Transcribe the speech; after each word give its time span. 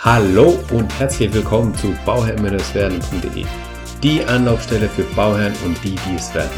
Hallo 0.00 0.56
und 0.70 0.96
herzlich 1.00 1.34
willkommen 1.34 1.74
zu 1.74 1.92
bauherr-werden.de, 2.06 3.44
die 4.00 4.24
Anlaufstelle 4.26 4.88
für 4.88 5.02
Bauherren 5.16 5.56
und 5.64 5.76
die, 5.82 5.96
die 5.96 6.14
es 6.14 6.32
werden. 6.36 6.56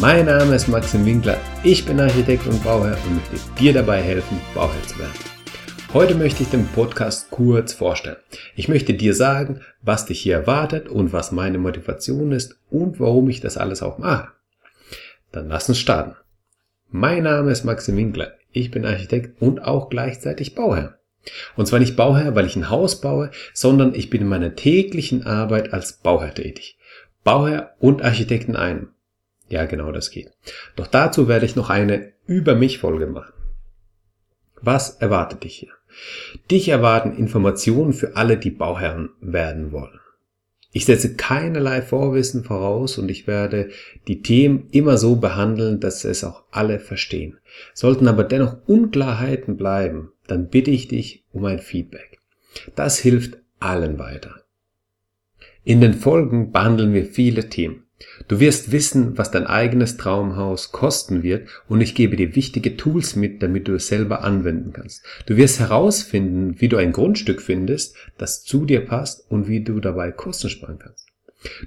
Mein 0.00 0.24
Name 0.24 0.54
ist 0.54 0.68
Maxim 0.68 1.04
Winkler, 1.04 1.36
ich 1.62 1.84
bin 1.84 2.00
Architekt 2.00 2.46
und 2.46 2.64
Bauherr 2.64 2.96
und 3.04 3.16
möchte 3.16 3.36
dir 3.60 3.74
dabei 3.74 4.00
helfen, 4.00 4.40
Bauherr 4.54 4.82
zu 4.84 4.98
werden. 4.98 5.12
Heute 5.92 6.14
möchte 6.14 6.44
ich 6.44 6.48
den 6.48 6.66
Podcast 6.68 7.30
kurz 7.30 7.74
vorstellen. 7.74 8.16
Ich 8.56 8.68
möchte 8.68 8.94
dir 8.94 9.14
sagen, 9.14 9.60
was 9.82 10.06
dich 10.06 10.20
hier 10.20 10.36
erwartet 10.36 10.88
und 10.88 11.12
was 11.12 11.30
meine 11.30 11.58
Motivation 11.58 12.32
ist 12.32 12.58
und 12.70 12.98
warum 12.98 13.28
ich 13.28 13.40
das 13.40 13.58
alles 13.58 13.82
auch 13.82 13.98
mache. 13.98 14.28
Dann 15.30 15.48
lass 15.48 15.68
uns 15.68 15.78
starten. 15.78 16.16
Mein 16.88 17.24
Name 17.24 17.50
ist 17.50 17.64
Maxim 17.64 17.98
Winkler, 17.98 18.32
ich 18.50 18.70
bin 18.70 18.86
Architekt 18.86 19.42
und 19.42 19.62
auch 19.62 19.90
gleichzeitig 19.90 20.54
Bauherr. 20.54 21.01
Und 21.56 21.66
zwar 21.66 21.78
nicht 21.78 21.96
Bauherr, 21.96 22.34
weil 22.34 22.46
ich 22.46 22.56
ein 22.56 22.70
Haus 22.70 23.00
baue, 23.00 23.30
sondern 23.54 23.94
ich 23.94 24.10
bin 24.10 24.22
in 24.22 24.28
meiner 24.28 24.54
täglichen 24.54 25.24
Arbeit 25.24 25.72
als 25.72 25.94
Bauherr 25.94 26.34
tätig. 26.34 26.78
Bauherr 27.24 27.74
und 27.78 28.02
Architekt 28.02 28.48
in 28.48 28.56
einem. 28.56 28.88
Ja, 29.48 29.66
genau 29.66 29.92
das 29.92 30.10
geht. 30.10 30.30
Doch 30.76 30.86
dazu 30.86 31.28
werde 31.28 31.46
ich 31.46 31.56
noch 31.56 31.70
eine 31.70 32.12
Über 32.26 32.54
mich 32.54 32.78
Folge 32.78 33.06
machen. 33.06 33.32
Was 34.60 34.96
erwartet 34.96 35.44
dich 35.44 35.56
hier? 35.56 35.72
Dich 36.50 36.68
erwarten 36.68 37.16
Informationen 37.16 37.92
für 37.92 38.16
alle, 38.16 38.38
die 38.38 38.50
Bauherren 38.50 39.10
werden 39.20 39.72
wollen. 39.72 40.00
Ich 40.74 40.86
setze 40.86 41.14
keinerlei 41.14 41.82
Vorwissen 41.82 42.44
voraus 42.44 42.96
und 42.96 43.10
ich 43.10 43.26
werde 43.26 43.68
die 44.08 44.22
Themen 44.22 44.68
immer 44.72 44.96
so 44.96 45.16
behandeln, 45.16 45.80
dass 45.80 46.04
es 46.04 46.24
auch 46.24 46.44
alle 46.50 46.80
verstehen. 46.80 47.38
Sollten 47.74 48.08
aber 48.08 48.24
dennoch 48.24 48.56
Unklarheiten 48.66 49.58
bleiben, 49.58 50.12
dann 50.26 50.48
bitte 50.48 50.70
ich 50.70 50.88
dich 50.88 51.24
um 51.30 51.44
ein 51.44 51.58
Feedback. 51.58 52.18
Das 52.74 52.98
hilft 52.98 53.36
allen 53.60 53.98
weiter. 53.98 54.42
In 55.62 55.82
den 55.82 55.94
Folgen 55.94 56.52
behandeln 56.52 56.94
wir 56.94 57.04
viele 57.04 57.48
Themen. 57.50 57.84
Du 58.28 58.40
wirst 58.40 58.72
wissen, 58.72 59.16
was 59.18 59.30
dein 59.30 59.46
eigenes 59.46 59.96
Traumhaus 59.96 60.72
kosten 60.72 61.22
wird 61.22 61.48
und 61.68 61.80
ich 61.80 61.94
gebe 61.94 62.16
dir 62.16 62.36
wichtige 62.36 62.76
Tools 62.76 63.16
mit, 63.16 63.42
damit 63.42 63.68
du 63.68 63.74
es 63.74 63.88
selber 63.88 64.24
anwenden 64.24 64.72
kannst. 64.72 65.04
Du 65.26 65.36
wirst 65.36 65.60
herausfinden, 65.60 66.60
wie 66.60 66.68
du 66.68 66.76
ein 66.76 66.92
Grundstück 66.92 67.42
findest, 67.42 67.96
das 68.18 68.44
zu 68.44 68.64
dir 68.64 68.84
passt 68.84 69.30
und 69.30 69.48
wie 69.48 69.62
du 69.62 69.80
dabei 69.80 70.12
Kosten 70.12 70.48
sparen 70.48 70.78
kannst. 70.78 71.08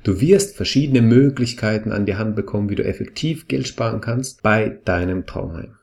Du 0.04 0.22
wirst 0.22 0.56
verschiedene 0.56 1.02
Möglichkeiten 1.02 1.92
an 1.92 2.06
die 2.06 2.16
Hand 2.16 2.36
bekommen, 2.36 2.70
wie 2.70 2.76
du 2.76 2.86
effektiv 2.86 3.48
Geld 3.48 3.68
sparen 3.68 4.02
kannst 4.02 4.42
bei 4.42 4.80
deinem 4.86 5.26
Traumheim. 5.26 5.76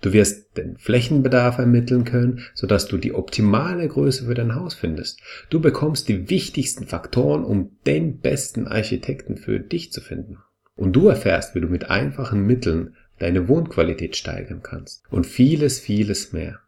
Du 0.00 0.12
wirst 0.12 0.56
den 0.56 0.78
Flächenbedarf 0.78 1.58
ermitteln 1.58 2.04
können, 2.04 2.40
sodass 2.54 2.86
du 2.86 2.96
die 2.96 3.12
optimale 3.12 3.86
Größe 3.86 4.26
für 4.26 4.34
dein 4.34 4.54
Haus 4.54 4.74
findest. 4.74 5.20
Du 5.50 5.60
bekommst 5.60 6.08
die 6.08 6.30
wichtigsten 6.30 6.86
Faktoren, 6.86 7.44
um 7.44 7.72
den 7.86 8.18
besten 8.18 8.66
Architekten 8.66 9.36
für 9.36 9.60
dich 9.60 9.92
zu 9.92 10.00
finden. 10.00 10.38
Und 10.74 10.94
du 10.94 11.08
erfährst, 11.08 11.54
wie 11.54 11.60
du 11.60 11.68
mit 11.68 11.90
einfachen 11.90 12.46
Mitteln 12.46 12.96
deine 13.18 13.48
Wohnqualität 13.48 14.16
steigern 14.16 14.62
kannst. 14.62 15.02
Und 15.10 15.26
vieles, 15.26 15.78
vieles 15.78 16.32
mehr. 16.32 16.60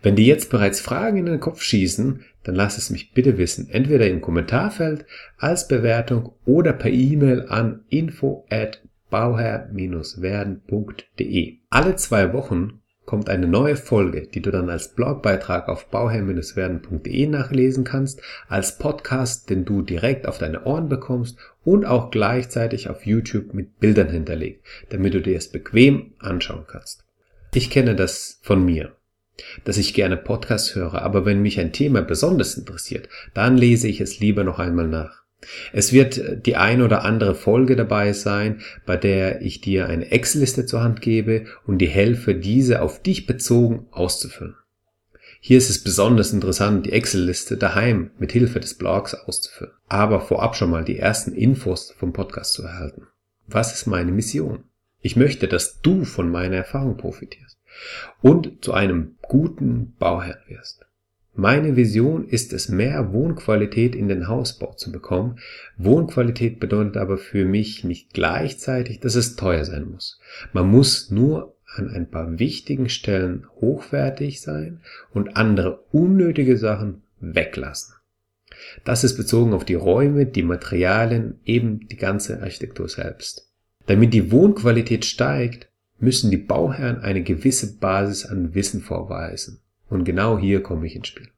Wenn 0.00 0.16
dir 0.16 0.24
jetzt 0.24 0.50
bereits 0.50 0.80
Fragen 0.80 1.18
in 1.18 1.26
den 1.26 1.40
Kopf 1.40 1.62
schießen, 1.62 2.24
dann 2.44 2.54
lass 2.54 2.78
es 2.78 2.90
mich 2.90 3.12
bitte 3.12 3.36
wissen, 3.36 3.68
entweder 3.68 4.08
im 4.08 4.20
Kommentarfeld, 4.20 5.04
als 5.36 5.68
Bewertung 5.68 6.32
oder 6.46 6.72
per 6.72 6.90
E-Mail 6.90 7.46
an 7.48 7.80
info 7.88 8.46
at 8.48 8.80
bauherr-werden.de. 9.10 11.58
Alle 11.70 11.96
zwei 11.96 12.32
Wochen 12.32 12.80
kommt 13.08 13.30
eine 13.30 13.48
neue 13.48 13.76
Folge, 13.76 14.26
die 14.26 14.42
du 14.42 14.50
dann 14.50 14.68
als 14.68 14.94
Blogbeitrag 14.94 15.68
auf 15.68 15.86
bauherr-werden.de 15.86 17.26
nachlesen 17.26 17.84
kannst, 17.84 18.20
als 18.48 18.76
Podcast, 18.76 19.48
den 19.48 19.64
du 19.64 19.80
direkt 19.80 20.26
auf 20.26 20.36
deine 20.36 20.64
Ohren 20.64 20.90
bekommst 20.90 21.38
und 21.64 21.86
auch 21.86 22.10
gleichzeitig 22.10 22.90
auf 22.90 23.06
YouTube 23.06 23.54
mit 23.54 23.80
Bildern 23.80 24.10
hinterlegt, 24.10 24.62
damit 24.90 25.14
du 25.14 25.22
dir 25.22 25.38
es 25.38 25.48
bequem 25.48 26.12
anschauen 26.18 26.66
kannst. 26.66 27.06
Ich 27.54 27.70
kenne 27.70 27.96
das 27.96 28.40
von 28.42 28.62
mir, 28.62 28.92
dass 29.64 29.78
ich 29.78 29.94
gerne 29.94 30.18
Podcasts 30.18 30.74
höre, 30.74 31.00
aber 31.00 31.24
wenn 31.24 31.40
mich 31.40 31.58
ein 31.58 31.72
Thema 31.72 32.02
besonders 32.02 32.58
interessiert, 32.58 33.08
dann 33.32 33.56
lese 33.56 33.88
ich 33.88 34.02
es 34.02 34.20
lieber 34.20 34.44
noch 34.44 34.58
einmal 34.58 34.86
nach. 34.86 35.22
Es 35.72 35.92
wird 35.92 36.46
die 36.46 36.56
ein 36.56 36.82
oder 36.82 37.04
andere 37.04 37.34
Folge 37.34 37.76
dabei 37.76 38.12
sein, 38.12 38.60
bei 38.86 38.96
der 38.96 39.40
ich 39.42 39.60
dir 39.60 39.86
eine 39.86 40.10
Excel-Liste 40.10 40.66
zur 40.66 40.82
Hand 40.82 41.00
gebe 41.00 41.46
und 41.66 41.78
dir 41.78 41.88
helfe, 41.88 42.34
diese 42.34 42.82
auf 42.82 43.02
dich 43.02 43.26
bezogen 43.26 43.86
auszufüllen. 43.90 44.56
Hier 45.40 45.58
ist 45.58 45.70
es 45.70 45.84
besonders 45.84 46.32
interessant, 46.32 46.86
die 46.86 46.92
Excel-Liste 46.92 47.56
daheim 47.56 48.10
mit 48.18 48.32
Hilfe 48.32 48.58
des 48.58 48.74
Blogs 48.74 49.14
auszufüllen, 49.14 49.72
aber 49.86 50.20
vorab 50.20 50.56
schon 50.56 50.70
mal 50.70 50.84
die 50.84 50.98
ersten 50.98 51.32
Infos 51.32 51.92
vom 51.96 52.12
Podcast 52.12 52.54
zu 52.54 52.64
erhalten. 52.64 53.06
Was 53.46 53.72
ist 53.72 53.86
meine 53.86 54.10
Mission? 54.10 54.64
Ich 55.00 55.14
möchte, 55.14 55.46
dass 55.46 55.80
du 55.80 56.04
von 56.04 56.30
meiner 56.30 56.56
Erfahrung 56.56 56.96
profitierst 56.96 57.56
und 58.20 58.64
zu 58.64 58.72
einem 58.72 59.16
guten 59.22 59.94
Bauherrn 59.98 60.40
wirst. 60.48 60.87
Meine 61.40 61.76
Vision 61.76 62.26
ist 62.26 62.52
es, 62.52 62.68
mehr 62.68 63.12
Wohnqualität 63.12 63.94
in 63.94 64.08
den 64.08 64.26
Hausbau 64.26 64.72
zu 64.72 64.90
bekommen. 64.90 65.38
Wohnqualität 65.76 66.58
bedeutet 66.58 66.96
aber 66.96 67.16
für 67.16 67.44
mich 67.44 67.84
nicht 67.84 68.12
gleichzeitig, 68.12 68.98
dass 68.98 69.14
es 69.14 69.36
teuer 69.36 69.64
sein 69.64 69.88
muss. 69.88 70.18
Man 70.52 70.68
muss 70.68 71.12
nur 71.12 71.54
an 71.76 71.90
ein 71.90 72.10
paar 72.10 72.40
wichtigen 72.40 72.88
Stellen 72.88 73.46
hochwertig 73.60 74.40
sein 74.40 74.80
und 75.14 75.36
andere 75.36 75.84
unnötige 75.92 76.56
Sachen 76.56 77.02
weglassen. 77.20 77.94
Das 78.84 79.04
ist 79.04 79.16
bezogen 79.16 79.52
auf 79.52 79.64
die 79.64 79.74
Räume, 79.74 80.26
die 80.26 80.42
Materialien, 80.42 81.38
eben 81.44 81.86
die 81.86 81.98
ganze 81.98 82.42
Architektur 82.42 82.88
selbst. 82.88 83.48
Damit 83.86 84.12
die 84.12 84.32
Wohnqualität 84.32 85.04
steigt, 85.04 85.68
müssen 86.00 86.32
die 86.32 86.36
Bauherren 86.36 86.98
eine 86.98 87.22
gewisse 87.22 87.78
Basis 87.78 88.26
an 88.26 88.56
Wissen 88.56 88.80
vorweisen. 88.80 89.60
Und 89.88 90.04
genau 90.04 90.38
hier 90.38 90.62
komme 90.62 90.86
ich 90.86 90.96
ins 90.96 91.08
Spiel. 91.08 91.28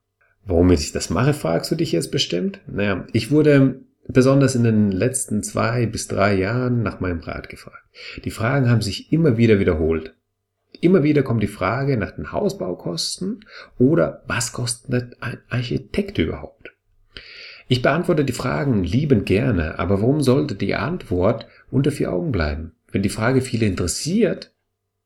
Warum 0.45 0.71
ich 0.71 0.93
das 0.93 1.11
mache, 1.11 1.35
fragst 1.35 1.71
du 1.71 1.75
dich 1.75 1.93
jetzt 1.93 2.11
bestimmt? 2.11 2.61
Naja, 2.67 3.07
ich 3.13 3.31
wurde 3.31 3.81
besonders 4.09 4.55
in 4.55 4.65
den 4.65 4.91
letzten 4.91 5.43
zwei 5.43 5.87
bis 5.87 6.09
drei 6.09 6.35
Jahren 6.35 6.83
nach 6.83 7.01
meinem 7.01 7.21
Rat 7.21 7.49
gefragt. 7.49 7.85
Die 8.25 8.31
Fragen 8.31 8.69
haben 8.69 8.83
sich 8.83 9.13
immer 9.13 9.37
wieder 9.37 9.61
wiederholt. 9.61 10.15
Immer 10.81 11.03
wieder 11.03 11.23
kommt 11.23 11.43
die 11.43 11.49
Frage 11.49 11.97
nach 11.97 12.13
den 12.13 12.33
Hausbaukosten 12.33 13.45
oder 13.79 14.23
was 14.27 14.53
kostet 14.53 15.17
ein 15.21 15.39
Architekt 15.49 16.19
überhaupt? 16.19 16.73
Ich 17.69 17.83
beantworte 17.83 18.25
die 18.25 18.33
Fragen 18.33 18.83
liebend 18.83 19.27
gerne, 19.27 19.79
aber 19.79 20.01
warum 20.01 20.23
sollte 20.23 20.55
die 20.55 20.75
Antwort 20.75 21.47
unter 21.71 21.93
vier 21.93 22.13
Augen 22.13 22.33
bleiben? 22.33 22.73
Wenn 22.91 23.03
die 23.03 23.11
Frage 23.11 23.43
viele 23.43 23.67
interessiert, 23.67 24.53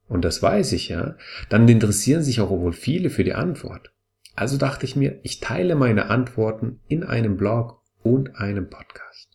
und 0.09 0.25
das 0.25 0.43
weiß 0.43 0.73
ich 0.73 0.89
ja, 0.89 1.17
dann 1.49 1.69
interessieren 1.69 2.23
sich 2.23 2.41
auch 2.41 2.51
wohl 2.51 2.73
viele 2.73 3.11
für 3.11 3.25
die 3.25 3.35
Antwort. 3.35 3.93
Also 4.37 4.59
dachte 4.59 4.85
ich 4.85 4.97
mir, 4.97 5.21
ich 5.23 5.41
teile 5.41 5.77
meine 5.77 6.11
Antworten 6.11 6.81
in 6.89 7.05
einem 7.05 7.37
Blog 7.37 7.83
und 8.03 8.37
einem 8.37 8.69
Podcast. 8.69 9.29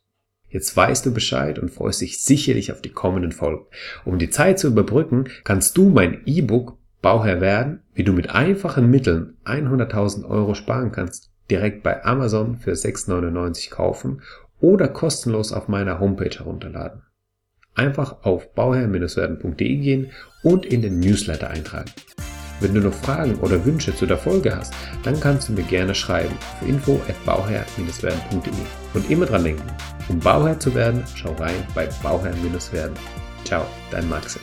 Jetzt 0.49 0.75
weißt 0.75 1.05
du 1.05 1.13
Bescheid 1.13 1.59
und 1.59 1.69
freust 1.69 2.01
dich 2.01 2.21
sicherlich 2.21 2.71
auf 2.71 2.81
die 2.81 2.91
kommenden 2.91 3.31
Folgen. 3.31 3.65
Um 4.03 4.17
die 4.17 4.29
Zeit 4.29 4.59
zu 4.59 4.67
überbrücken, 4.67 5.29
kannst 5.43 5.77
du 5.77 5.89
mein 5.89 6.21
E-Book 6.25 6.77
Bauherr 7.01 7.39
werden, 7.39 7.81
wie 7.93 8.03
du 8.03 8.11
mit 8.11 8.31
einfachen 8.31 8.89
Mitteln 8.89 9.37
100.000 9.45 10.25
Euro 10.25 10.53
sparen 10.53 10.91
kannst, 10.91 11.31
direkt 11.49 11.81
bei 11.81 12.03
Amazon 12.03 12.57
für 12.57 12.73
6,99 12.73 13.69
kaufen 13.69 14.21
oder 14.59 14.89
kostenlos 14.89 15.53
auf 15.53 15.67
meiner 15.69 15.99
Homepage 15.99 16.37
herunterladen. 16.37 17.03
Einfach 17.75 18.23
auf 18.23 18.53
bauherr-werden.de 18.53 19.75
gehen 19.77 20.11
und 20.43 20.65
in 20.65 20.81
den 20.81 20.99
Newsletter 20.99 21.49
eintragen. 21.49 21.91
Wenn 22.59 22.73
du 22.73 22.81
noch 22.81 22.93
Fragen 22.93 23.35
oder 23.35 23.63
Wünsche 23.63 23.95
zu 23.95 24.05
der 24.05 24.17
Folge 24.17 24.55
hast, 24.55 24.73
dann 25.03 25.19
kannst 25.19 25.47
du 25.47 25.53
mir 25.53 25.63
gerne 25.63 25.95
schreiben 25.95 26.35
für 26.59 26.65
info 26.65 26.99
at 27.07 27.25
bauherr-werden.de. 27.25 28.53
Und 28.93 29.09
immer 29.09 29.25
dran 29.25 29.45
denken, 29.45 29.63
um 30.09 30.19
Bauherr 30.19 30.59
zu 30.59 30.75
werden, 30.75 31.03
schau 31.15 31.33
rein 31.33 31.65
bei 31.73 31.87
bauherr-werden. 32.03 32.95
Ciao, 33.45 33.65
dein 33.91 34.09
Maxim. 34.09 34.41